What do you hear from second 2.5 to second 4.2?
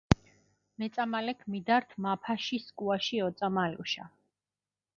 სქუაში ოწამალუშა.